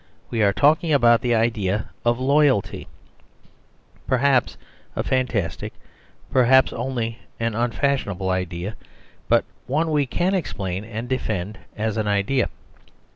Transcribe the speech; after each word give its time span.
We 0.31 0.41
are 0.41 0.51
talking 0.51 0.91
about 0.91 1.21
the 1.21 1.35
idea 1.35 1.89
of 2.03 2.19
loyalty; 2.19 2.87
per 4.07 4.17
haps 4.17 4.57
a 4.95 5.03
fantastic, 5.03 5.73
perhaps 6.31 6.73
only 6.73 7.19
an 7.39 7.53
unfashion 7.53 8.09
able 8.09 8.31
idea, 8.31 8.75
but 9.29 9.45
one 9.67 9.91
we 9.91 10.07
can 10.07 10.33
explain 10.33 10.83
and 10.83 11.07
defend 11.07 11.59
as 11.77 11.97
an 11.97 12.07
idea. 12.07 12.49